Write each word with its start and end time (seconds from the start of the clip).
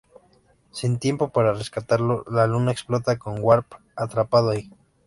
Sin 0.71 0.97
tiempo 0.97 1.29
para 1.29 1.53
rescatarlo, 1.53 2.25
la 2.27 2.47
luna 2.47 2.71
explota 2.71 3.19
con 3.19 3.35
Warp 3.43 3.71
atrapado 3.95 4.49
ahí. 4.49 4.67